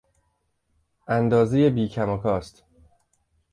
اندازهی 1.07 1.69
بیکم 1.69 2.09
و 2.09 2.17
کاست 2.17 2.63